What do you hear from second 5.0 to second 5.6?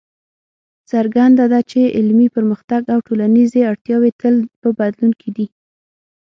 کې دي.